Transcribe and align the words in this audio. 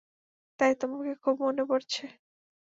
তাই 0.59 0.73
তোমাকে 0.81 1.11
খুব 1.23 1.35
মনে 1.43 1.63
পড়ছে। 1.65 2.03